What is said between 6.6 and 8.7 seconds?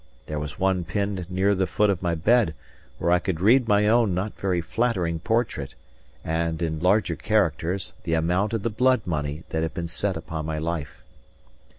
larger characters, the amount of